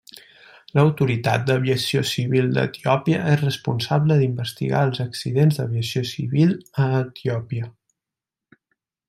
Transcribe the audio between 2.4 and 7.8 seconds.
d'Etiòpia és responsable d'investigar els accidents d'aviació civil a Etiòpia.